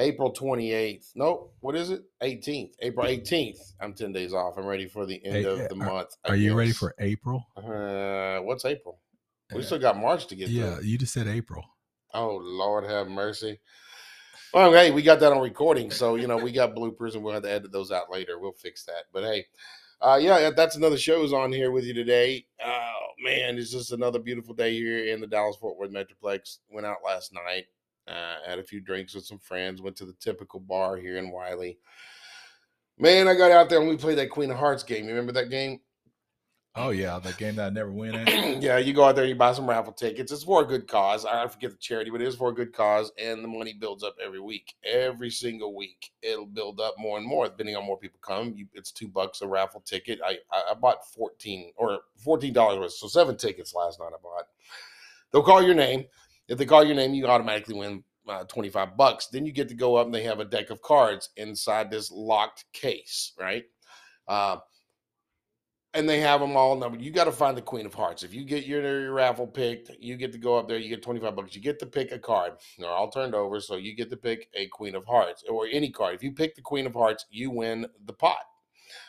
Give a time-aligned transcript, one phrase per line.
[0.00, 1.12] April 28th.
[1.14, 1.54] Nope.
[1.60, 2.02] What is it?
[2.22, 2.72] 18th.
[2.80, 3.74] April 18th.
[3.80, 4.54] I'm 10 days off.
[4.56, 6.16] I'm ready for the end Hey, of uh, the month.
[6.24, 7.46] I Are you ready for April?
[7.56, 8.98] Uh, what's April?
[9.54, 10.84] We Uh, still got March to get Yeah, through.
[10.84, 11.64] you just said April.
[12.14, 13.60] Oh, Lord have mercy.
[14.54, 15.90] Well, hey, we got that on recording.
[15.90, 18.38] So, you know, we got bloopers and we'll have to edit those out later.
[18.38, 19.04] We'll fix that.
[19.12, 19.46] But hey,
[20.00, 22.46] uh, yeah, that's another show's on here with you today.
[22.64, 26.58] Oh, man, it's just another beautiful day here in the Dallas Fort Worth Metroplex.
[26.70, 27.66] Went out last night,
[28.10, 31.30] uh, had a few drinks with some friends, went to the typical bar here in
[31.30, 31.78] Wylie.
[32.98, 35.04] Man, I got out there and we played that Queen of Hearts game.
[35.04, 35.80] You remember that game?
[36.76, 38.28] Oh yeah, the game that I never win at.
[38.62, 40.30] yeah, you go out there, and you buy some raffle tickets.
[40.30, 41.24] It's for a good cause.
[41.24, 44.04] I forget the charity, but it is for a good cause, and the money builds
[44.04, 44.74] up every week.
[44.84, 48.52] Every single week, it'll build up more and more, depending on more people come.
[48.54, 50.20] You, it's two bucks a raffle ticket.
[50.24, 54.12] I I, I bought fourteen or fourteen dollars worth, so seven tickets last night.
[54.14, 54.44] I bought.
[55.32, 56.04] They'll call your name.
[56.50, 59.28] If they call your name, you automatically win uh, 25 bucks.
[59.28, 62.10] Then you get to go up and they have a deck of cards inside this
[62.10, 63.64] locked case, right?
[64.26, 64.56] Uh,
[65.94, 67.00] and they have them all numbered.
[67.00, 68.24] You got to find the Queen of Hearts.
[68.24, 70.78] If you get your, your raffle picked, you get to go up there.
[70.78, 71.54] You get 25 bucks.
[71.54, 72.54] You get to pick a card.
[72.78, 73.60] They're all turned over.
[73.60, 76.16] So you get to pick a Queen of Hearts or any card.
[76.16, 78.42] If you pick the Queen of Hearts, you win the pot.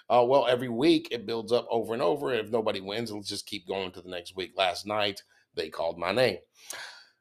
[0.10, 2.32] Uh, well, every week it builds up over and over.
[2.32, 4.54] And if nobody wins, it'll just keep going to the next week.
[4.56, 5.24] Last night,
[5.56, 6.38] they called my name.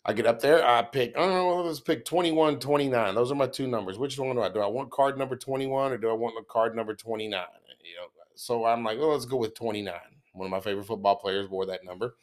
[0.04, 3.14] I get up there, I pick, I let's pick 21, 29.
[3.14, 3.98] Those are my two numbers.
[3.98, 4.60] Which one do I do?
[4.60, 7.30] I want card number 21 or do I want the card number 29?
[7.30, 9.94] You know, so I'm like, oh, let's go with 29.
[10.32, 12.14] One of my favorite football players wore that number.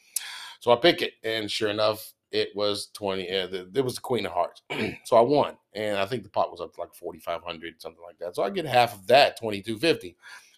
[0.60, 3.30] So I pick it, and sure enough, it was 20.
[3.30, 4.64] Uh, it was the Queen of Hearts.
[5.04, 8.18] so I won, and I think the pot was up to like 4,500, something like
[8.20, 8.36] that.
[8.36, 10.16] So I get half of that, 2,250.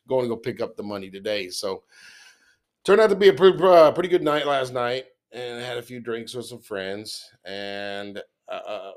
[0.07, 1.49] Going to go pick up the money today.
[1.49, 1.83] So
[2.83, 5.83] turned out to be a pretty, uh, pretty good night last night, and had a
[5.83, 7.29] few drinks with some friends.
[7.45, 8.91] And uh, uh,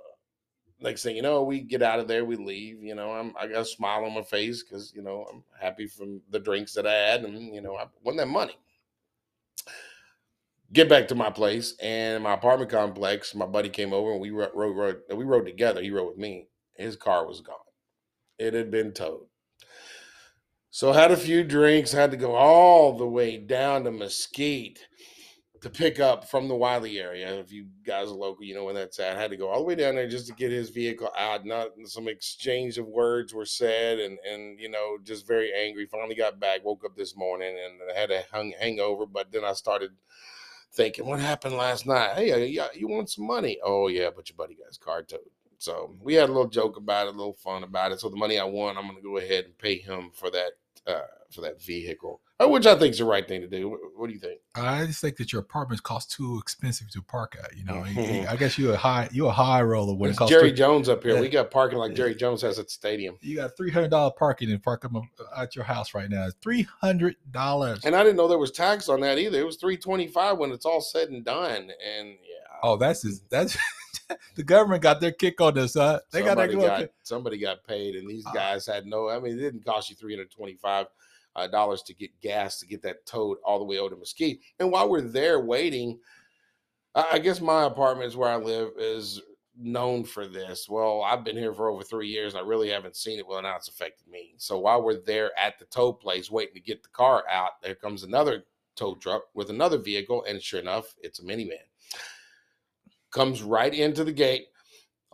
[0.81, 2.83] next thing you know, we get out of there, we leave.
[2.83, 5.87] You know, I'm I got a smile on my face because you know I'm happy
[5.87, 8.57] from the drinks that I had, and you know I won that money.
[10.73, 13.35] Get back to my place and my apartment complex.
[13.35, 15.83] My buddy came over and we rode, rode, rode we rode together.
[15.83, 16.49] He rode with me.
[16.75, 17.57] His car was gone.
[18.39, 19.27] It had been towed.
[20.71, 21.93] So had a few drinks.
[21.93, 24.81] Had to go all the way down to Mesquite
[25.63, 27.33] to pick up from the Wylie area.
[27.39, 29.17] If you guys are local, you know where that's at.
[29.17, 31.47] I had to go all the way down there just to get his vehicle out.
[31.47, 35.87] Not some exchange of words were said, and and you know just very angry.
[35.87, 36.65] Finally got back.
[36.65, 39.07] Woke up this morning and I had a hung, hangover.
[39.07, 39.93] But then I started
[40.73, 42.15] thinking, what happened last night?
[42.17, 43.59] Hey, uh, yeah, you want some money?
[43.65, 45.21] Oh yeah, but your buddy got his car towed.
[45.59, 48.01] So we had a little joke about it, a little fun about it.
[48.01, 50.53] So the money I won, I'm to go ahead and pay him for that
[50.89, 53.69] uh, for that vehicle, which I think is the right thing to do.
[53.69, 54.41] What, what do you think?
[54.55, 57.57] I just think that your apartments cost too expensive to park at.
[57.57, 60.31] You know, I guess you're a high you're a high roller when it costs.
[60.31, 61.15] Jerry three- Jones up here.
[61.15, 61.21] Yeah.
[61.21, 63.17] We got parking like Jerry Jones has at the stadium.
[63.21, 64.97] you got three hundred dollar parking and park them
[65.37, 66.29] at your house right now.
[66.41, 67.85] Three hundred dollars.
[67.85, 69.39] And I didn't know there was tax on that either.
[69.41, 71.71] It was three twenty five when it's all said and done.
[71.97, 73.59] And yeah, Oh, that's just, that's
[74.37, 75.75] the government got their kick on this.
[75.75, 75.99] Huh?
[76.13, 76.93] They got their somebody got kick.
[77.03, 78.33] somebody got paid, and these Ah.
[78.33, 79.09] guys had no.
[79.09, 80.87] I mean, it didn't cost you three hundred twenty five
[81.37, 84.41] uh, dollars to get gas to get that towed all the way over to Mesquite.
[84.59, 85.99] And while we're there waiting,
[86.95, 89.21] I, guess my apartment is where I live is
[89.57, 90.69] known for this.
[90.69, 92.35] Well, I've been here for over three years.
[92.35, 93.27] And I really haven't seen it.
[93.27, 94.35] Well, now it's affected me.
[94.37, 97.75] So while we're there at the tow place waiting to get the car out, there
[97.75, 98.45] comes another
[98.77, 101.57] tow truck with another vehicle, and sure enough, it's a minivan.
[103.11, 104.47] Comes right into the gate.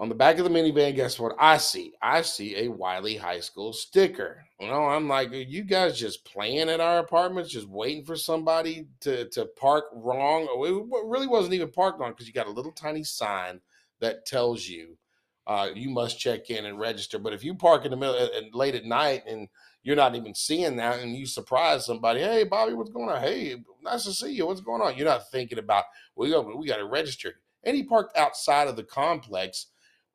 [0.00, 1.92] On the back of the minivan, guess what I see?
[2.00, 4.44] I see a Wylie High School sticker.
[4.60, 8.14] You know, I'm like, are you guys just playing at our apartments, just waiting for
[8.14, 10.46] somebody to, to park wrong?
[10.48, 13.60] Oh, It really wasn't even parked wrong because you got a little tiny sign
[13.98, 14.96] that tells you
[15.48, 17.18] uh, you must check in and register.
[17.18, 19.48] But if you park in the middle and late at night and
[19.82, 23.20] you're not even seeing that and you surprise somebody, hey Bobby, what's going on?
[23.20, 24.46] Hey, nice to see you.
[24.46, 24.96] What's going on?
[24.96, 27.40] You're not thinking about we got we got to register.
[27.64, 29.66] And he parked outside of the complex,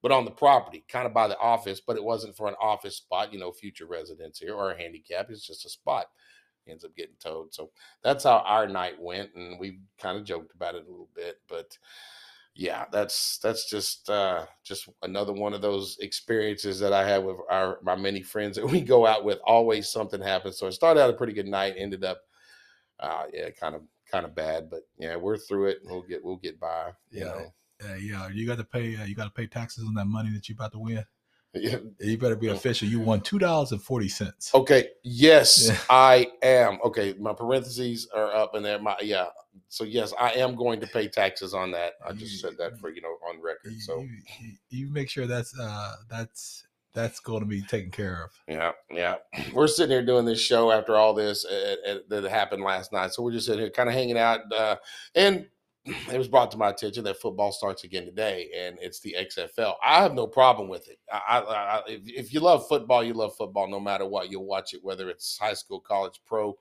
[0.04, 2.98] but on the property, kind of by the office, but it wasn't for an office
[2.98, 5.32] spot, you know, future residents here or a handicap.
[5.32, 6.08] It's just a spot.
[6.68, 7.54] Ends up getting towed.
[7.54, 7.72] So
[8.04, 11.38] that's how our night went, and we kind of joked about it a little bit,
[11.48, 11.78] but
[12.56, 17.38] yeah, that's that's just uh just another one of those experiences that I had with
[17.50, 19.40] our my many friends that we go out with.
[19.46, 20.58] Always something happens.
[20.60, 22.22] So it started out a pretty good night, ended up
[23.00, 25.80] uh yeah, kind of kind of bad, but yeah, we're through it.
[25.84, 26.92] We'll get we'll get by.
[27.12, 27.26] You Yeah.
[27.26, 27.54] know.
[27.90, 28.96] Uh, yeah, you got to pay.
[28.96, 31.04] Uh, you got to pay taxes on that money that you're about to win.
[31.56, 31.78] Yeah.
[32.00, 32.88] You better be official.
[32.88, 34.50] You won two dollars and forty cents.
[34.56, 34.90] Okay.
[35.04, 35.78] Yes, Yeah.
[35.90, 36.80] I am.
[36.84, 38.80] Okay, my parentheses are up in there.
[38.80, 39.28] My yeah.
[39.70, 41.94] So yes, I am going to pay taxes on that.
[42.04, 43.74] I just said that for you know on record.
[43.74, 44.10] You, So you,
[44.42, 46.66] you- you make sure that's uh that's
[46.96, 48.32] that's going to be taken care of.
[48.48, 49.16] yeah, yeah.
[49.54, 53.14] We're sitting here doing this show after all this uh, uh, that happened last night.
[53.14, 54.76] So we're just sitting here, kind of hanging out, uh,
[55.16, 55.48] and
[55.86, 59.76] it was brought to my attention that football starts again today, and it's the XFL.
[59.86, 61.00] I have no problem with it.
[61.12, 64.32] I, I, I if, you love football, you love football no matter what.
[64.32, 66.58] You'll watch it, whether it's high school, college, pro,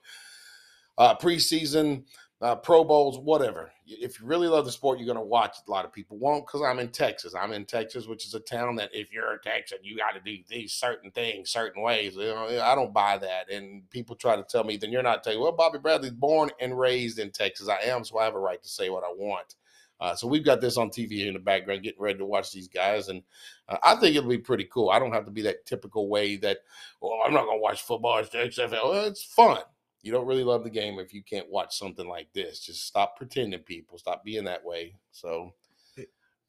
[0.97, 2.03] uh, preseason,
[2.43, 3.71] uh, Pro Bowls, whatever.
[3.87, 5.55] If you really love the sport, you're going to watch.
[5.65, 7.33] A lot of people won't because I'm in Texas.
[7.33, 10.19] I'm in Texas, which is a town that if you're a Texan, you got to
[10.19, 12.15] do these certain things certain ways.
[12.15, 13.49] You know, I don't buy that.
[13.49, 15.39] And people try to tell me, then you're not Texas.
[15.39, 17.69] Well, Bobby Bradley's born and raised in Texas.
[17.69, 19.55] I am, so I have a right to say what I want.
[20.01, 22.67] Uh, so we've got this on TV in the background, getting ready to watch these
[22.67, 23.21] guys, and
[23.69, 24.89] uh, I think it'll be pretty cool.
[24.89, 26.57] I don't have to be that typical way that,
[26.99, 28.17] well, I'm not going to watch football.
[28.17, 28.71] It's the XFL.
[28.71, 29.59] Well, it's fun
[30.03, 32.59] you don't really love the game if you can't watch something like this.
[32.59, 33.97] Just stop pretending, people.
[33.97, 34.95] Stop being that way.
[35.11, 35.53] So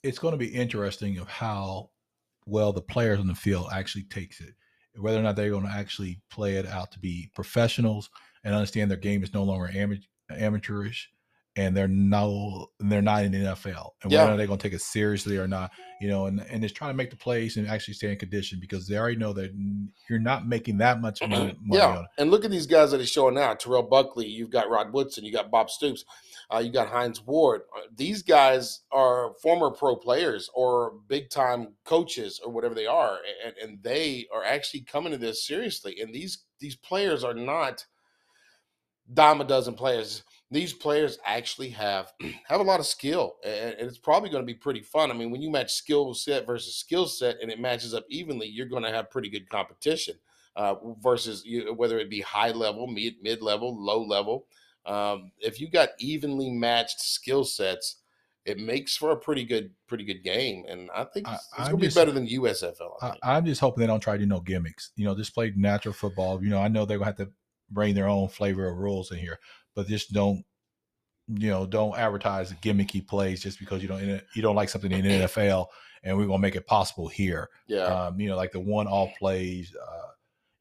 [0.02, 1.90] It's going to be interesting of how
[2.46, 4.54] well the players on the field actually takes it,
[4.96, 8.10] whether or not they're going to actually play it out to be professionals
[8.42, 9.96] and understand their game is no longer ama-
[10.30, 11.10] amateurish,
[11.56, 14.26] and they're no they're not in the NFL, and whether Yeah.
[14.30, 15.70] not they're going to take it seriously or not,
[16.00, 18.58] you know, and and just trying to make the plays and actually stay in condition
[18.60, 19.52] because they already know that
[20.10, 21.56] you're not making that much money.
[21.62, 22.10] money yeah, on it.
[22.18, 25.24] and look at these guys that are showing now: Terrell Buckley, you've got Rod Woodson,
[25.24, 26.04] you got Bob Stoops,
[26.52, 27.62] uh, you got Hines Ward.
[27.76, 33.18] Uh, These guys are former pro players or big time coaches or whatever they are,
[33.46, 36.00] and, and they are actually coming to this seriously.
[36.00, 37.86] And these these players are not
[39.12, 40.22] dime a dozen players.
[40.54, 42.12] These players actually have
[42.46, 45.10] have a lot of skill, and, it's probably going to be pretty fun.
[45.10, 48.46] I mean, when you match skill set versus skill set, and it matches up evenly,
[48.46, 50.14] you're going to have pretty good competition.
[50.56, 54.46] Uh, versus you, whether it be high level, mid mid level, low level.
[54.86, 57.96] Um, if you got evenly matched skill sets,
[58.44, 61.80] it makes for a pretty good pretty good game, and I think it's, it's going
[61.80, 63.02] to be better than USFL.
[63.02, 64.92] I i'm just hoping they don't try to do no gimmicks.
[64.94, 66.40] You know, just play natural football.
[66.40, 67.32] You know, I know they're gonna have to
[67.70, 69.40] bring their own flavor of rules in here,
[69.74, 70.44] but just don't,
[71.28, 75.02] you know, don't advertise gimmicky plays just because you don't you don't like something in
[75.02, 75.66] the NFL,
[76.02, 77.48] and we're gonna make it possible here.
[77.66, 79.74] yeah, Um, you know, like the one all plays.
[79.74, 80.08] Uh,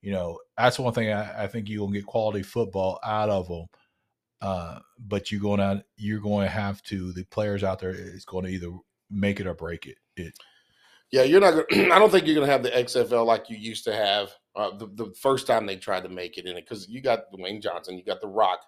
[0.02, 3.48] you know, that's one thing I, I think you're gonna get quality football out of
[3.48, 3.68] them.
[4.44, 8.44] Uh, but you're gonna you're going to have to the players out there is going
[8.44, 8.72] to either
[9.10, 9.98] make it or break it.
[10.18, 10.34] It
[11.12, 11.52] Yeah, you're not.
[11.70, 14.32] Gonna, I don't think you're going to have the XFL like you used to have
[14.58, 17.32] uh, the the first time they tried to make it in it because you got
[17.32, 18.60] Dwayne Johnson, you got The Rock.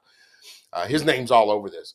[0.74, 1.94] Uh, his name's all over this,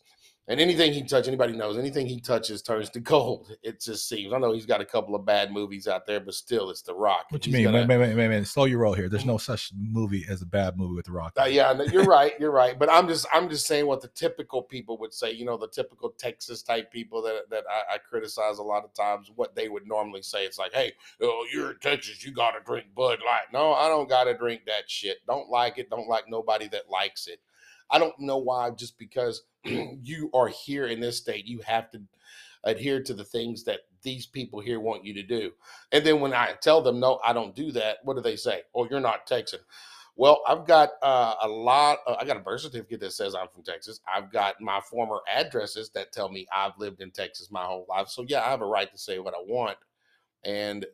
[0.48, 3.54] and anything he touches, anybody knows, anything he touches turns to gold.
[3.62, 4.32] It just seems.
[4.32, 6.94] I know he's got a couple of bad movies out there, but still, it's The
[6.94, 7.26] Rock.
[7.28, 7.72] What you he's mean?
[7.72, 8.46] gonna- Wait, wait, wait, wait, wait.
[8.46, 9.08] Slow your roll here.
[9.08, 11.34] There's no such movie as a bad movie with The Rock.
[11.38, 12.32] Uh, yeah, no, you're right.
[12.40, 12.76] You're right.
[12.78, 15.30] But I'm just I'm just saying what the typical people would say.
[15.30, 18.92] You know, the typical Texas type people that that I, I criticize a lot of
[18.94, 19.30] times.
[19.36, 20.92] What they would normally say, it's like, "Hey,
[21.22, 22.24] oh, you're in Texas.
[22.24, 25.18] You got to drink Bud Light." No, I don't got to drink that shit.
[25.28, 25.90] Don't like it.
[25.90, 27.38] Don't like nobody that likes it.
[27.90, 28.70] I don't know why.
[28.70, 32.00] Just because you are here in this state, you have to
[32.64, 35.50] adhere to the things that these people here want you to do.
[35.92, 38.62] And then when I tell them, no, I don't do that, what do they say?
[38.74, 39.60] Oh, you're not Texan.
[40.16, 41.98] Well, I've got uh, a lot.
[42.06, 44.00] Of, I got a birth certificate that says I'm from Texas.
[44.12, 48.08] I've got my former addresses that tell me I've lived in Texas my whole life.
[48.08, 49.78] So yeah, I have a right to say what I want,
[50.44, 50.84] and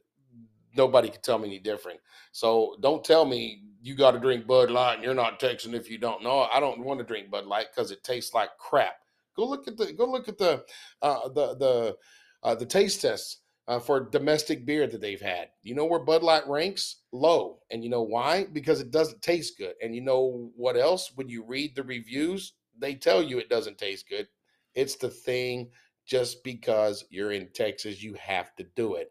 [0.77, 2.01] nobody can tell me any different.
[2.33, 5.91] So don't tell me you got to drink Bud Light and you're not Texan if
[5.91, 6.49] you don't know.
[6.53, 8.97] I don't want to drink Bud Light because it tastes like crap.
[9.37, 10.65] Go look at the go look at the
[11.03, 11.97] uh, the the
[12.43, 15.49] uh, the taste tests uh, for domestic beer that they've had.
[15.63, 17.03] You know where Bud Light ranks?
[17.13, 17.59] Low.
[17.71, 18.47] And you know why?
[18.53, 19.75] Because it doesn't taste good.
[19.83, 21.13] And you know what else?
[21.15, 24.29] When you read the reviews, they tell you it doesn't taste good.
[24.75, 25.71] It's the thing
[26.07, 29.11] just because you're in Texas, you have to do it.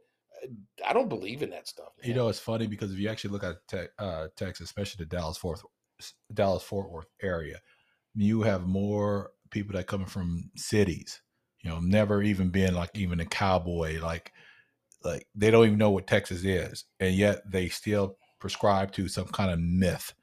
[0.86, 1.89] I don't believe in that stuff.
[2.04, 5.15] You know, it's funny because if you actually look at te- uh, Texas, especially the
[5.15, 5.60] Dallas Fort
[6.34, 7.60] Dallas Fort Worth area,
[8.13, 11.22] you have more people that coming from cities.
[11.63, 14.00] You know, never even been like even a cowboy.
[14.00, 14.32] Like,
[15.04, 19.27] like they don't even know what Texas is, and yet they still prescribe to some
[19.27, 20.13] kind of myth.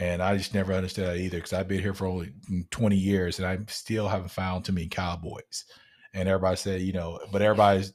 [0.00, 2.96] And I just never understood that either because I've been here for only mm, 20
[2.96, 5.64] years and I still haven't found too many cowboys.
[6.12, 7.92] And everybody said, you know, but everybody's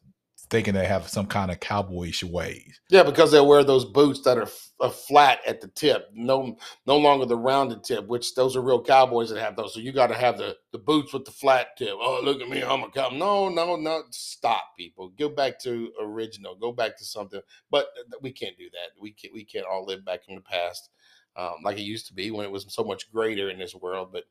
[0.49, 2.79] thinking they have some kind of cowboyish ways.
[2.89, 4.47] Yeah, because they wear those boots that are,
[4.79, 8.83] are flat at the tip, no no longer the rounded tip, which those are real
[8.83, 9.73] cowboys that have those.
[9.73, 11.93] So you got to have the the boots with the flat tip.
[11.93, 13.17] Oh, look at me, I'm a cowboy.
[13.17, 15.09] No, no, no, stop, people.
[15.17, 16.55] Go back to original.
[16.55, 17.41] Go back to something.
[17.69, 17.87] But
[18.21, 18.99] we can't do that.
[19.01, 20.89] We can't we can't all live back in the past
[21.35, 24.09] um, like it used to be when it was so much greater in this world.
[24.11, 24.25] But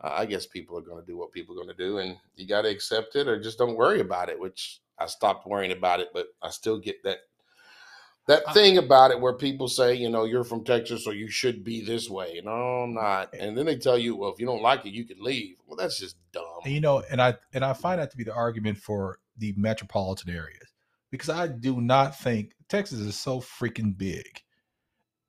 [0.00, 2.16] uh, I guess people are going to do what people are going to do, and
[2.36, 4.38] you got to accept it or just don't worry about it.
[4.38, 7.18] Which I stopped worrying about it, but I still get that
[8.28, 11.64] that thing about it where people say, you know, you're from Texas, so you should
[11.64, 12.42] be this way.
[12.44, 13.32] No, I'm not.
[13.32, 15.56] And then they tell you, well, if you don't like it, you can leave.
[15.66, 16.44] Well, that's just dumb.
[16.64, 19.54] And, you know, and I and I find that to be the argument for the
[19.56, 20.68] metropolitan areas
[21.10, 24.42] because I do not think Texas is so freaking big.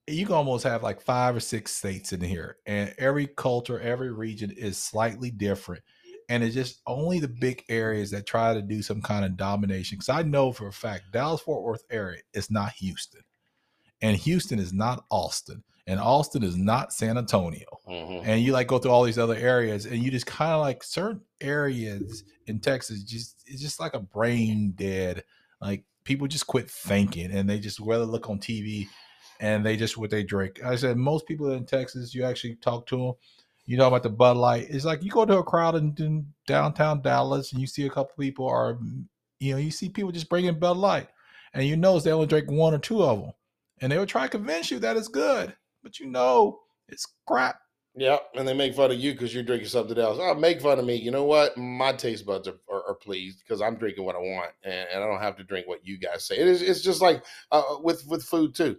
[0.05, 4.11] You can almost have like five or six states in here, and every culture, every
[4.11, 5.83] region is slightly different
[6.29, 9.97] and it's just only the big areas that try to do some kind of domination.
[9.97, 13.21] Because I know for a fact Dallas Fort Worth area is not Houston,
[14.01, 17.65] and Houston is not Austin, and Austin is not San Antonio.
[17.87, 18.29] Mm-hmm.
[18.29, 20.83] And you like go through all these other areas, and you just kind of like
[20.83, 25.23] certain areas in Texas just it's just like a brain dead.
[25.59, 28.87] Like people just quit thinking, and they just rather look on TV,
[29.39, 30.63] and they just what they drink.
[30.63, 33.13] I said most people in Texas, you actually talk to them
[33.69, 34.65] you know about the Bud Light.
[34.67, 37.89] It's like you go to a crowd in, in downtown Dallas and you see a
[37.89, 38.79] couple people are,
[39.39, 41.07] you know, you see people just bringing Bud Light,
[41.53, 43.31] and you know they only drink one or two of them,
[43.79, 47.59] and they will try to convince you that it's good, but you know it's crap.
[47.93, 50.17] Yeah, and they make fun of you because you're drinking something else.
[50.19, 50.95] Oh, make fun of me.
[50.95, 51.55] You know what?
[51.55, 55.03] My taste buds are, are, are pleased because I'm drinking what I want, and, and,
[55.03, 56.39] I don't have to drink what you guys say.
[56.39, 58.77] It is, it's just like uh, with with food too.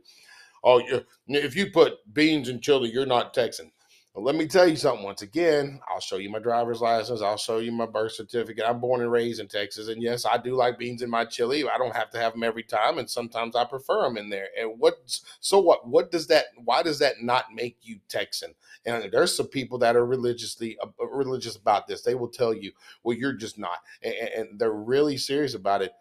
[0.64, 0.82] Oh,
[1.28, 3.70] if you put beans and chili, you're not Texan.
[4.12, 5.05] But let me tell you something.
[5.05, 7.23] Once again, I'll show you my driver's license.
[7.23, 8.64] I'll show you my birth certificate.
[8.67, 11.62] I'm born and raised in Texas, and yes, I do like beans in my chili.
[11.69, 14.49] I don't have to have them every time, and sometimes I prefer them in there.
[14.59, 14.97] And what?
[15.38, 15.87] So what?
[15.87, 16.47] What does that?
[16.57, 18.55] Why does that not make you Texan?
[18.85, 22.02] And there's some people that are religiously uh, religious about this.
[22.02, 22.73] They will tell you,
[23.05, 25.93] "Well, you're just not," and, and they're really serious about it.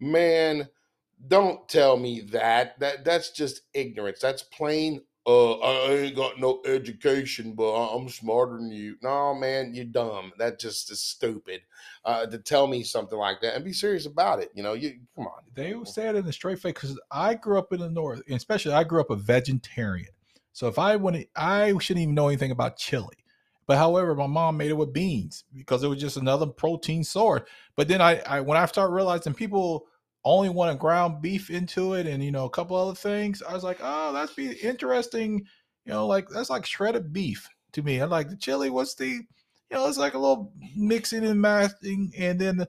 [0.00, 0.68] Man,
[1.28, 2.78] don't tell me that.
[2.80, 4.18] That that's just ignorance.
[4.20, 8.96] That's plain uh, I ain't got no education, but I'm smarter than you.
[9.02, 10.32] No, man, you're dumb.
[10.38, 11.62] That just is stupid.
[12.04, 14.50] Uh, to tell me something like that and be serious about it.
[14.54, 15.42] You know, you come on.
[15.54, 18.20] They will say it in a straight face because I grew up in the north,
[18.28, 20.10] especially I grew up a vegetarian.
[20.52, 23.16] So if I wouldn't, I shouldn't even know anything about chili.
[23.66, 27.48] But however, my mom made it with beans because it was just another protein source.
[27.76, 29.86] But then I, I when I started realizing people
[30.24, 33.52] only want wanted ground beef into it and you know a couple other things i
[33.52, 35.44] was like oh that's be interesting
[35.84, 39.06] you know like that's like shredded beef to me i like the chili what's the
[39.06, 39.26] you
[39.70, 42.64] know it's like a little mixing and matching and then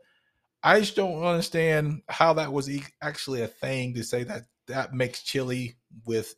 [0.63, 2.69] i just don't understand how that was
[3.01, 6.35] actually a thing to say that that makes chili with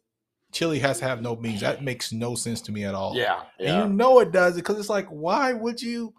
[0.52, 3.42] chili has to have no beans that makes no sense to me at all yeah,
[3.60, 3.82] yeah.
[3.82, 6.14] and you know it does because it's like why would you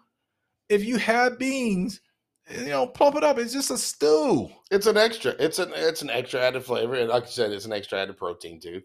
[0.67, 2.01] if you had beans
[2.49, 3.37] you know, pump it up.
[3.37, 4.49] It's just a stew.
[4.71, 5.31] It's an extra.
[5.39, 8.17] It's an it's an extra added flavor, and like I said, it's an extra added
[8.17, 8.81] protein too.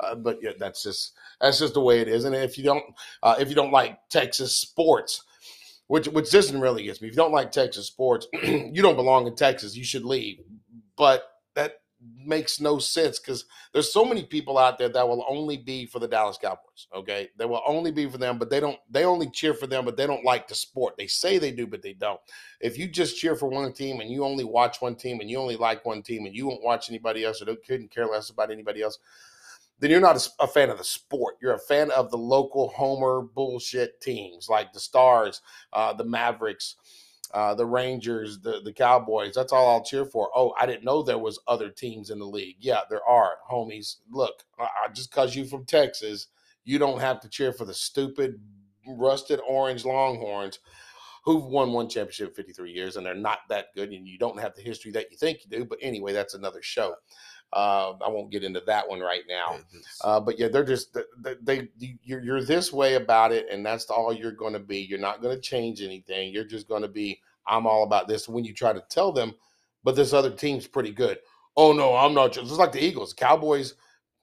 [0.00, 2.24] Uh, but yeah, that's just that's just the way it is.
[2.24, 2.84] And if you don't
[3.22, 5.24] uh, if you don't like Texas sports,
[5.88, 9.26] which which doesn't really get me, if you don't like Texas sports, you don't belong
[9.26, 9.76] in Texas.
[9.76, 10.40] You should leave.
[10.96, 11.24] But
[12.00, 15.98] makes no sense because there's so many people out there that will only be for
[15.98, 16.86] the Dallas Cowboys.
[16.94, 18.78] Okay, they will only be for them, but they don't.
[18.90, 20.94] They only cheer for them, but they don't like the sport.
[20.96, 22.20] They say they do, but they don't.
[22.60, 25.38] If you just cheer for one team and you only watch one team and you
[25.38, 28.30] only like one team and you won't watch anybody else or don't couldn't care less
[28.30, 28.98] about anybody else,
[29.80, 31.36] then you're not a, fan of the sport.
[31.40, 35.40] You're a fan of the local homer bullshit teams like the Stars,
[35.72, 36.76] uh, the Mavericks
[37.32, 39.34] uh, the Rangers, the the Cowboys.
[39.34, 40.30] That's all I'll cheer for.
[40.34, 42.56] Oh, I didn't know there was other teams in the league.
[42.60, 43.96] Yeah, there are, homies.
[44.10, 46.28] Look, uh, just because you from Texas,
[46.64, 48.40] you don't have to cheer for the stupid
[48.86, 50.58] rusted orange Longhorns
[51.24, 54.40] who've won one championship in 53 years and they're not that good and you don't
[54.40, 55.64] have the history that you think you do.
[55.64, 56.94] But anyway, that's another show.
[57.52, 59.58] Uh, I won't get into that one right now.
[60.04, 61.68] Uh, but yeah, they're just they, they
[62.02, 64.78] you're, you're this way about it, and that's all you're going to be.
[64.80, 66.32] You're not going to change anything.
[66.32, 68.28] You're just going to be I'm all about this.
[68.28, 69.34] When you try to tell them,
[69.82, 71.18] but this other team's pretty good.
[71.56, 72.32] Oh no, I'm not.
[72.32, 73.14] Just like the Eagles.
[73.14, 73.74] Cowboys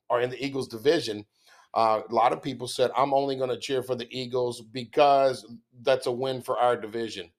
[0.09, 1.25] are in the Eagles division.
[1.73, 5.45] Uh, a lot of people said I'm only going to cheer for the Eagles because
[5.81, 7.29] that's a win for our division.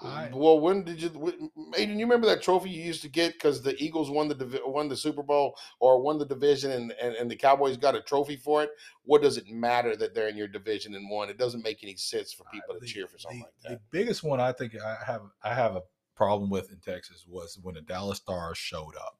[0.00, 1.98] I, mm, well, when did you, Aiden?
[1.98, 4.96] You remember that trophy you used to get because the Eagles won the won the
[4.96, 8.64] Super Bowl or won the division, and, and and the Cowboys got a trophy for
[8.64, 8.70] it.
[9.04, 11.30] What does it matter that they're in your division and won?
[11.30, 13.68] It doesn't make any sense for people to cheer for something the, like that.
[13.70, 15.82] The biggest one I think I have I have a
[16.16, 19.16] problem with in Texas was when the Dallas Stars showed up.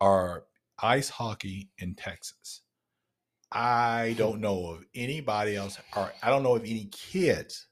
[0.00, 0.44] Our
[0.78, 2.62] ice hockey in Texas.
[3.52, 7.67] I don't know of anybody else, or I don't know of any kids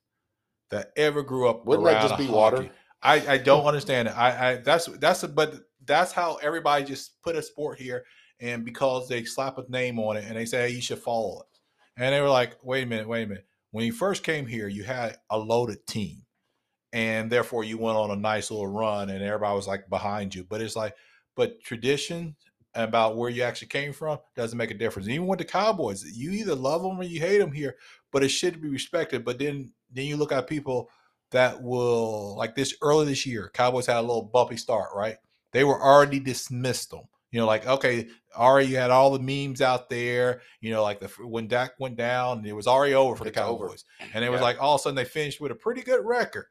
[0.70, 2.36] that ever grew up Wouldn't around that just be hockey.
[2.36, 2.70] water?
[3.02, 4.16] I, I don't understand it.
[4.16, 5.54] I, I that's that's a, but
[5.84, 8.04] that's how everybody just put a sport here,
[8.40, 11.40] and because they slap a name on it and they say hey, you should follow
[11.40, 11.60] it,
[11.96, 13.46] and they were like, wait a minute, wait a minute.
[13.70, 16.22] When you first came here, you had a loaded team,
[16.92, 20.44] and therefore you went on a nice little run, and everybody was like behind you.
[20.44, 20.94] But it's like,
[21.34, 22.36] but tradition
[22.74, 25.08] about where you actually came from doesn't make a difference.
[25.08, 27.76] Even with the Cowboys, you either love them or you hate them here,
[28.12, 29.24] but it should be respected.
[29.24, 30.90] But then then you look at people
[31.30, 35.16] that will like this early this year, Cowboys had a little bumpy start, right?
[35.52, 37.02] They were already dismissed them.
[37.32, 40.40] You know, like okay, already you had all the memes out there.
[40.60, 43.38] You know, like the when Dak went down, it was already over for the It's
[43.38, 43.66] over.
[43.66, 46.04] Cowboys, and it was like all of a sudden they finished with a pretty good
[46.04, 46.46] record.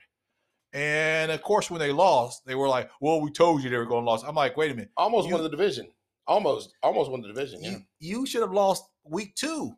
[0.73, 3.85] And of course, when they lost, they were like, "Well, we told you they were
[3.85, 5.91] going to lose." I'm like, "Wait a minute, Almost You- won the division.
[6.27, 7.63] Almost, almost won the division.
[7.63, 7.69] Yeah.
[7.71, 9.75] you you should have lost week two,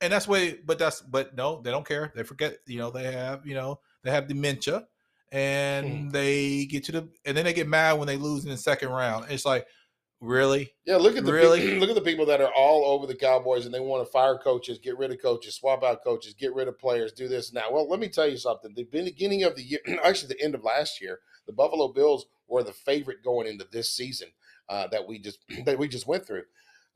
[0.00, 0.58] and that's way.
[0.64, 2.12] But that's but no, they don't care.
[2.14, 2.58] They forget.
[2.66, 4.86] You know, they have you know they have dementia,
[5.32, 8.56] and they get to the and then they get mad when they lose in the
[8.56, 9.26] second round.
[9.30, 9.66] It's like,
[10.20, 10.72] really?
[10.84, 11.78] Yeah, look at the Really?
[11.80, 14.38] look at the people that are all over the Cowboys and they want to fire
[14.38, 17.70] coaches, get rid of coaches, swap out coaches, get rid of players, do this now.
[17.70, 18.72] Well, let me tell you something.
[18.74, 22.62] The beginning of the year, actually the end of last year, the Buffalo Bills were
[22.62, 24.28] the favorite going into this season
[24.68, 26.44] uh, that we just that we just went through.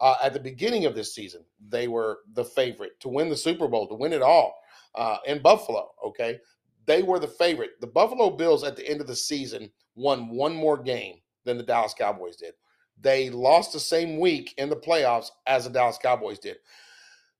[0.00, 3.66] Uh, at the beginning of this season, they were the favorite to win the Super
[3.66, 4.54] Bowl, to win it all
[4.94, 5.90] uh, in Buffalo.
[6.06, 6.38] Okay,
[6.86, 7.80] they were the favorite.
[7.80, 11.64] The Buffalo Bills at the end of the season won one more game than the
[11.64, 12.54] Dallas Cowboys did.
[13.00, 16.56] They lost the same week in the playoffs as the Dallas Cowboys did.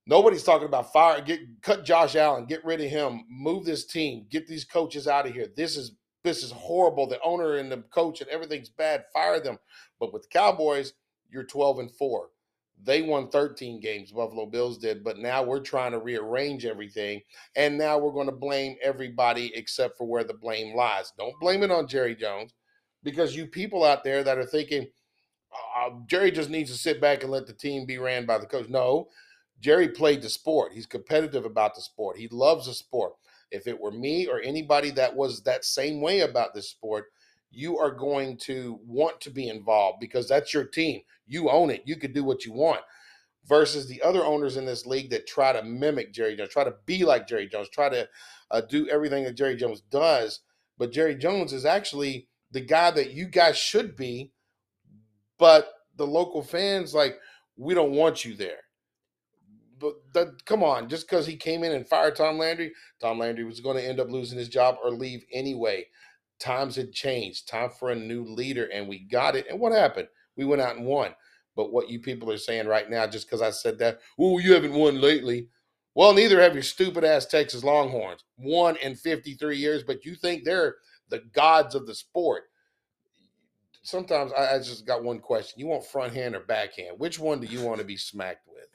[0.06, 4.26] Nobody's talking about fire, get cut Josh Allen, get rid of him, move this team,
[4.30, 5.48] get these coaches out of here.
[5.54, 5.92] This is
[6.24, 7.06] this is horrible.
[7.06, 9.04] The owner and the coach and everything's bad.
[9.12, 9.58] Fire them.
[10.00, 10.94] But with the Cowboys,
[11.30, 12.28] you're 12 and 4.
[12.84, 17.20] They won 13 games, Buffalo Bills did, but now we're trying to rearrange everything.
[17.56, 21.12] And now we're going to blame everybody except for where the blame lies.
[21.18, 22.54] Don't blame it on Jerry Jones
[23.02, 24.86] because you people out there that are thinking,
[25.76, 28.46] uh, Jerry just needs to sit back and let the team be ran by the
[28.46, 28.68] coach.
[28.68, 29.08] No,
[29.60, 30.72] Jerry played the sport.
[30.72, 32.16] He's competitive about the sport.
[32.16, 33.14] He loves the sport.
[33.50, 37.06] If it were me or anybody that was that same way about this sport,
[37.50, 41.00] you are going to want to be involved because that's your team.
[41.26, 41.82] You own it.
[41.86, 42.80] You could do what you want.
[43.46, 46.74] Versus the other owners in this league that try to mimic Jerry Jones, try to
[46.84, 48.06] be like Jerry Jones, try to
[48.50, 50.40] uh, do everything that Jerry Jones does.
[50.76, 54.32] But Jerry Jones is actually the guy that you guys should be
[55.38, 57.18] but the local fans like
[57.56, 58.58] we don't want you there
[59.80, 63.44] but that, come on just because he came in and fired tom landry tom landry
[63.44, 65.84] was going to end up losing his job or leave anyway
[66.38, 70.08] times had changed time for a new leader and we got it and what happened
[70.36, 71.14] we went out and won
[71.56, 74.52] but what you people are saying right now just because i said that oh you
[74.54, 75.48] haven't won lately
[75.94, 80.44] well neither have your stupid ass texas longhorns won in 53 years but you think
[80.44, 80.76] they're
[81.08, 82.44] the gods of the sport
[83.88, 85.58] sometimes I, I just got one question.
[85.58, 86.98] You want front hand or backhand?
[86.98, 88.66] Which one do you want to be smacked with?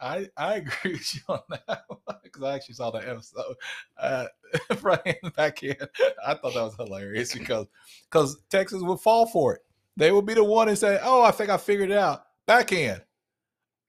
[0.00, 1.84] I I agree with you on that
[2.22, 3.56] because I actually saw that episode.
[3.98, 4.26] Uh,
[4.70, 5.88] hand and backhand.
[6.26, 7.66] I thought that was hilarious because
[8.10, 9.62] because Texas would fall for it.
[9.96, 13.02] They would be the one and say, "Oh, I think I figured it out." Backhand,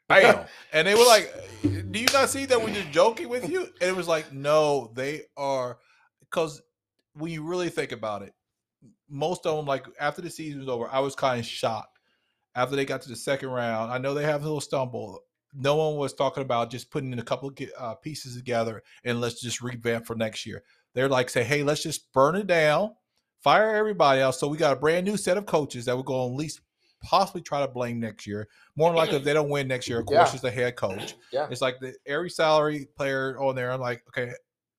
[0.08, 3.62] bam, and they were like, "Do you not see that we're just joking with you?"
[3.82, 5.78] And it was like, "No, they are,"
[6.22, 6.62] because
[7.14, 8.34] when you really think about it,
[9.10, 12.00] most of them, like after the season was over, I was kind of shocked.
[12.56, 15.20] After they got to the second round, I know they have a little stumble.
[15.60, 19.20] No one was talking about just putting in a couple of uh, pieces together and
[19.20, 20.64] let's just revamp for next year.
[20.94, 22.92] They're like, say, hey, let's just burn it down,
[23.42, 24.40] fire everybody else.
[24.40, 26.62] So we got a brand new set of coaches that we're going to at least
[27.04, 28.48] possibly try to blame next year.
[28.76, 30.34] More than likely, if they don't win next year, of course, Yeah.
[30.34, 31.16] it's the head coach.
[31.32, 31.48] Yeah.
[31.52, 33.72] It's like the every salary player on there.
[33.72, 34.32] I'm like, okay,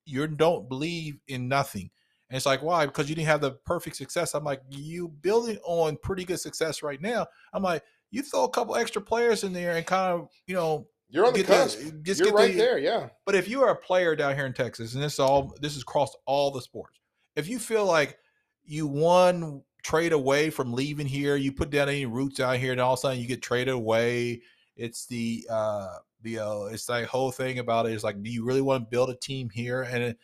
[0.05, 1.91] you don't believe in nothing.
[2.31, 2.85] And it's like, why?
[2.87, 4.35] Because you didn't have the perfect success.
[4.35, 7.27] I'm like, you building on pretty good success right now.
[7.53, 10.87] I'm like, you throw a couple extra players in there and kind of, you know,
[11.09, 11.79] You're on the get the- cusp.
[12.03, 12.79] just You're get right the- there.
[12.79, 13.09] Yeah.
[13.27, 15.77] But if you are a player down here in Texas, and this is all this
[15.77, 16.99] is across all the sports,
[17.37, 18.19] if you feel like
[18.65, 22.81] you one trade away from leaving here, you put down any roots out here, and
[22.81, 24.43] all of a sudden you get traded away.
[24.77, 28.45] It's the uh the uh, it's that whole thing about it is like, do you
[28.45, 29.83] really want to build a team here?
[29.83, 30.17] And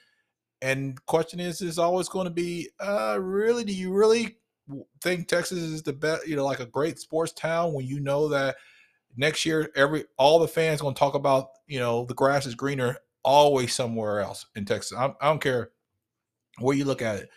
[0.61, 3.63] and question is is always going to be, uh, really?
[3.65, 4.39] Do you really
[5.03, 6.27] think Texas is the best?
[6.27, 8.57] You know, like a great sports town when you know that
[9.17, 12.55] next year every all the fans going to talk about you know the grass is
[12.55, 14.97] greener always somewhere else in Texas.
[14.97, 15.71] I, I don't care
[16.59, 17.31] where you look at it.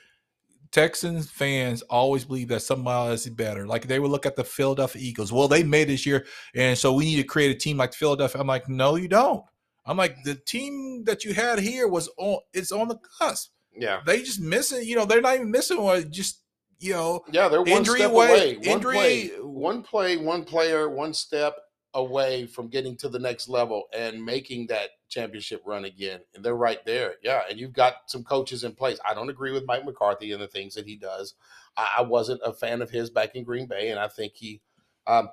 [0.72, 3.66] Texans fans always believe that somebody else is better.
[3.66, 5.32] Like they would look at the Philadelphia Eagles.
[5.32, 8.42] Well, they made this year, and so we need to create a team like Philadelphia.
[8.42, 9.44] I'm like, no, you don't.
[9.86, 12.40] I'm like, the team that you had here was on.
[12.54, 13.52] It's on the cusp.
[13.74, 14.86] Yeah, they just missing.
[14.86, 16.12] You know, they're not even missing one.
[16.12, 16.42] Just
[16.80, 18.28] you know, yeah, they're one injury step away.
[18.28, 18.56] away.
[18.58, 21.56] One injury, play, one play, one player, one step
[21.94, 26.20] away from getting to the next level and making that championship run again.
[26.36, 27.16] And they're right there.
[27.24, 27.42] Yeah.
[27.50, 29.00] And you've got some coaches in place.
[29.08, 31.34] I don't agree with Mike McCarthy and the things that he does.
[31.76, 34.62] I, I wasn't a fan of his back in Green Bay, and I think he
[35.08, 35.30] um,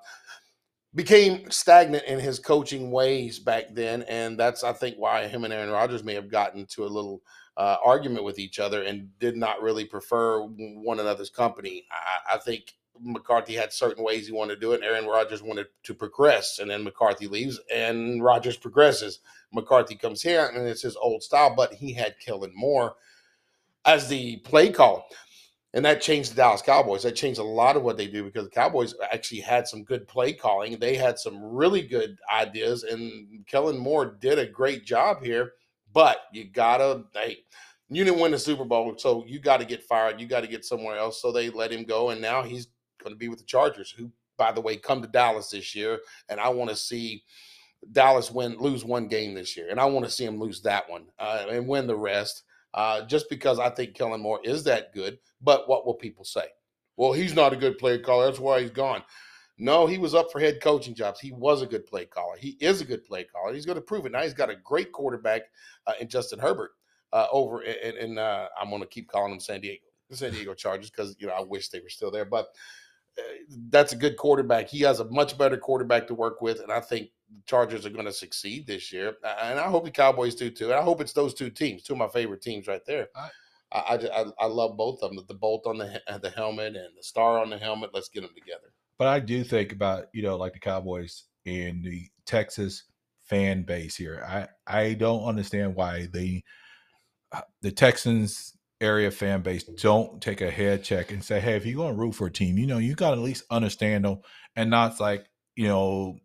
[0.94, 4.02] became stagnant in his coaching ways back then.
[4.04, 7.20] And that's, I think, why him and Aaron Rodgers may have gotten to a little
[7.56, 11.86] uh, argument with each other and did not really prefer one another's company.
[11.90, 14.76] I, I think McCarthy had certain ways he wanted to do it.
[14.76, 19.20] And Aaron Rodgers wanted to progress, and then McCarthy leaves, and Rodgers progresses.
[19.52, 22.94] McCarthy comes here, and it's his old style, but he had Kellen Moore
[23.84, 25.06] as the play call.
[25.74, 27.02] And that changed the Dallas Cowboys.
[27.02, 30.06] That changed a lot of what they do because the Cowboys actually had some good
[30.06, 30.78] play calling.
[30.78, 35.54] They had some really good ideas, and Kellen Moore did a great job here.
[35.94, 37.38] But you gotta, hey,
[37.88, 40.20] you didn't win the Super Bowl, so you got to get fired.
[40.20, 41.22] You got to get somewhere else.
[41.22, 42.68] So they let him go, and now he's
[43.02, 46.00] going to be with the Chargers, who, by the way, come to Dallas this year,
[46.28, 47.22] and I want to see
[47.92, 50.90] Dallas win lose one game this year, and I want to see him lose that
[50.90, 52.42] one uh, and win the rest.
[52.72, 56.46] Uh, just because I think Kellen Moore is that good, but what will people say?
[56.96, 58.26] Well, he's not a good player caller.
[58.26, 59.04] That's why he's gone.
[59.56, 61.20] No, he was up for head coaching jobs.
[61.20, 62.36] He was a good play caller.
[62.36, 63.54] He is a good play caller.
[63.54, 64.12] He's going to prove it.
[64.12, 65.42] Now he's got a great quarterback
[65.86, 66.72] uh, in Justin Herbert
[67.12, 70.32] uh, over in, in uh, I'm going to keep calling him San Diego, the San
[70.32, 72.24] Diego Chargers, because you know I wish they were still there.
[72.24, 72.48] But
[73.70, 74.68] that's a good quarterback.
[74.68, 77.90] He has a much better quarterback to work with, and I think the Chargers are
[77.90, 79.14] going to succeed this year.
[79.40, 80.66] And I hope the Cowboys do too.
[80.66, 83.08] And I hope it's those two teams, two of my favorite teams right there.
[83.14, 83.30] I,
[83.72, 85.24] I, I, I love both of them.
[85.26, 87.90] The bolt on the the helmet and the star on the helmet.
[87.92, 88.72] Let's get them together.
[88.98, 92.84] But I do think about you know like the Cowboys and the Texas
[93.24, 94.24] fan base here.
[94.26, 96.44] I I don't understand why they
[97.32, 101.66] uh, the Texans area fan base don't take a head check and say, hey, if
[101.66, 104.04] you're going to root for a team, you know, you got to at least understand
[104.04, 104.18] them
[104.56, 105.26] and not like,
[105.56, 106.18] you know,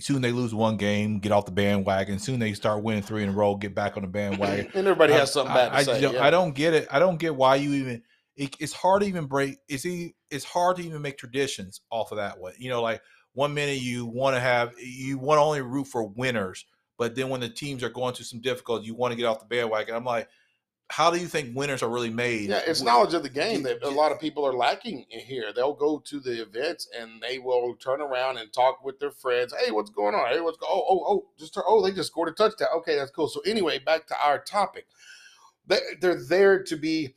[0.00, 2.18] soon they lose one game, get off the bandwagon.
[2.18, 4.66] Soon they start winning three in a row, get back on the bandwagon.
[4.74, 6.06] and everybody I, has something bad I, to say.
[6.06, 6.24] I, yeah.
[6.24, 6.88] I don't get it.
[6.90, 8.02] I don't get why you even.
[8.36, 9.58] It, it's hard to even break.
[9.68, 9.84] It's
[10.30, 12.54] it's hard to even make traditions off of that one.
[12.58, 13.02] You know, like
[13.34, 16.64] one minute you want to have you want to only root for winners,
[16.98, 19.40] but then when the teams are going through some difficulty, you want to get off
[19.40, 19.94] the bandwagon.
[19.94, 20.28] I'm like,
[20.92, 22.50] how do you think winners are really made?
[22.50, 25.50] Yeah, it's knowledge of the game that a lot of people are lacking in here.
[25.54, 29.54] They'll go to the events and they will turn around and talk with their friends.
[29.58, 30.28] Hey, what's going on?
[30.30, 30.66] Hey, what's go?
[30.68, 32.68] Oh, oh, oh, just oh, they just scored a touchdown.
[32.76, 33.28] Okay, that's cool.
[33.28, 34.86] So anyway, back to our topic.
[35.66, 37.14] They're there to be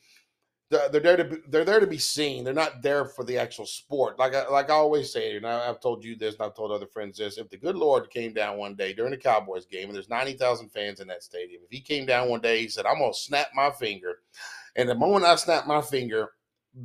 [0.69, 2.43] they're there to be, they're there to be seen.
[2.43, 4.17] They're not there for the actual sport.
[4.17, 6.71] Like I, like I always say, and I, I've told you this, and I've told
[6.71, 7.38] other friends this.
[7.38, 10.34] If the good Lord came down one day during the Cowboys game, and there's ninety
[10.34, 13.13] thousand fans in that stadium, if he came down one day, he said, "I'm gonna
[13.13, 14.21] snap my finger,"
[14.75, 16.32] and the moment I snap my finger,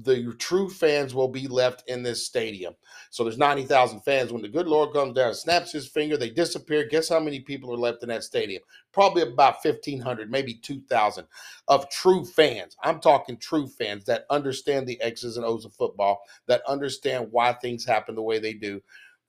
[0.02, 2.74] the true fans will be left in this stadium.
[3.10, 4.32] So there's 90,000 fans.
[4.32, 6.84] When the good Lord comes down, snaps his finger, they disappear.
[6.84, 8.62] Guess how many people are left in that stadium?
[8.92, 11.26] Probably about 1,500, maybe 2,000
[11.66, 12.76] of true fans.
[12.82, 17.52] I'm talking true fans that understand the X's and O's of football, that understand why
[17.54, 18.80] things happen the way they do,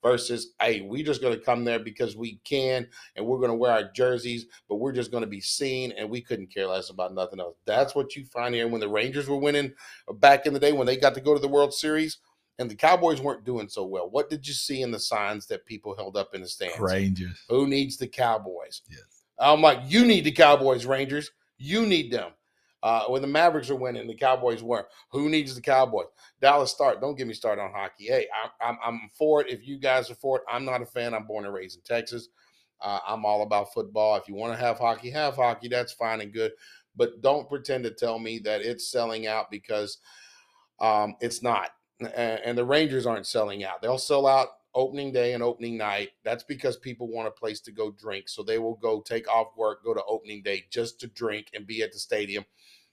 [0.02, 2.86] versus hey we're just going to come there because we can
[3.16, 6.08] and we're going to wear our jerseys but we're just going to be seen and
[6.08, 7.56] we couldn't care less about nothing else.
[7.64, 8.68] That's what you find here.
[8.68, 9.72] When the rangers were winning
[10.08, 12.18] uh, back in the day when they got to go to the world series
[12.58, 15.64] and the cowboys weren't doing so well what did you see in the signs that
[15.66, 16.78] people held up in the stands?
[16.78, 17.44] Rangers.
[17.48, 18.82] Who needs the cowboys?
[18.90, 19.24] Yes.
[19.38, 21.30] I'm like you need the cowboys rangers.
[21.58, 22.32] You need them
[22.82, 24.86] uh, when the Mavericks are winning, the Cowboys weren't.
[25.10, 26.06] Who needs the Cowboys?
[26.40, 27.00] Dallas start.
[27.00, 28.06] Don't get me started on hockey.
[28.06, 29.50] Hey, I, I'm, I'm for it.
[29.50, 31.14] If you guys are for it, I'm not a fan.
[31.14, 32.28] I'm born and raised in Texas.
[32.80, 34.16] Uh, I'm all about football.
[34.16, 35.68] If you want to have hockey, have hockey.
[35.68, 36.52] That's fine and good.
[36.96, 39.98] But don't pretend to tell me that it's selling out because
[40.80, 41.70] um, it's not.
[42.00, 43.80] And, and the Rangers aren't selling out.
[43.80, 46.10] They'll sell out opening day and opening night.
[46.24, 48.28] That's because people want a place to go drink.
[48.28, 51.66] So they will go take off work, go to opening day just to drink and
[51.66, 52.44] be at the stadium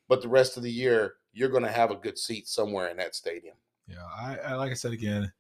[0.10, 2.98] but the rest of the year you're going to have a good seat somewhere in
[2.98, 3.56] that stadium.
[3.88, 5.32] Yeah, I, I like I said again,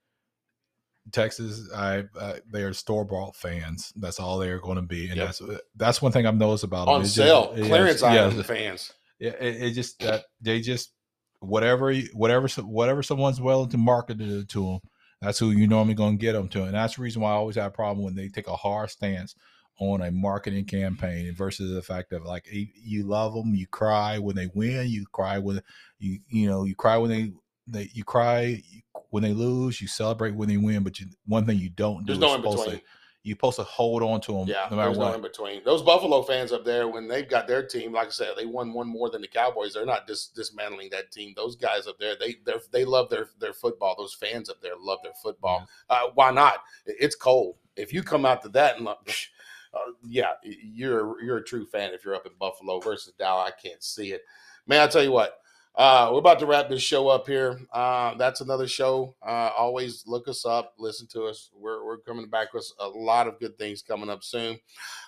[1.12, 3.91] Texas, I uh, they are store bought fans.
[3.95, 5.28] That's all they are going to be, and yep.
[5.28, 5.41] that's
[5.75, 7.10] that's one thing I've noticed about on them.
[7.10, 8.93] sale just, clearance yeah, item yeah, fans.
[9.19, 10.93] Yeah, it, it just that they just
[11.39, 14.80] whatever whatever whatever someone's willing to market it to them.
[15.21, 17.36] That's who you normally going to get them to, and that's the reason why I
[17.36, 19.36] always have a problem when they take a hard stance
[19.79, 24.17] on a marketing campaign versus the fact of like you, you love them, you cry
[24.19, 25.62] when they win, you cry when
[25.99, 27.32] you you know you cry when they
[27.67, 28.62] they you cry
[29.10, 32.13] when they lose, you celebrate when they win, but you, one thing you don't do
[32.13, 32.79] There's is no in supposed between.
[32.79, 32.86] to
[33.23, 35.15] you're supposed to hold on to them Yeah, no matter there's no what.
[35.15, 35.63] in between.
[35.65, 38.73] Those Buffalo fans up there, when they've got their team, like I said, they won
[38.73, 39.73] one more than the Cowboys.
[39.73, 41.34] They're not dis- dismantling that team.
[41.36, 43.95] Those guys up there, they they they love their their football.
[43.97, 45.67] Those fans up there love their football.
[45.89, 46.63] Uh, why not?
[46.86, 47.58] It's cold.
[47.75, 48.88] If you come out to that and
[49.73, 51.93] uh, yeah, you're you're a true fan.
[51.93, 54.21] If you're up in Buffalo versus Dallas, I can't see it.
[54.65, 55.39] Man, I tell you what.
[55.79, 57.57] Uh, we're about to wrap this show up here.
[57.71, 59.15] Uh, that's another show.
[59.25, 61.51] Uh, always look us up, listen to us.
[61.53, 64.59] We're, we're coming back with a lot of good things coming up soon.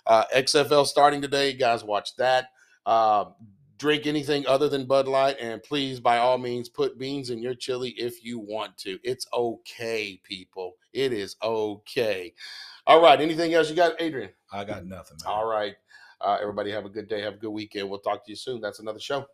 [0.08, 1.84] Uh, XFL starting today, guys.
[1.84, 2.52] Watch that.
[2.86, 3.26] Uh,
[3.80, 7.54] drink anything other than Bud Light, and please, by all means, put beans in your
[7.54, 8.98] chili if you want to.
[9.04, 10.78] It's okay, people.
[10.94, 12.34] It is okay.
[12.88, 13.20] All right.
[13.20, 14.30] Anything else you got, Adrian?
[14.54, 15.18] I got nothing.
[15.26, 15.34] Man.
[15.34, 15.76] All right.
[16.22, 17.20] Uh, everybody have a good day.
[17.24, 17.90] Have a good weekend.
[17.90, 18.62] We'll talk to you soon.
[18.62, 19.26] That's another show.